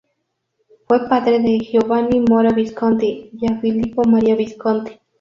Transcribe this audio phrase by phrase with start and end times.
[0.87, 4.93] Fue padre de Giovanni Maria Visconti y a Filippo Maria Visconti.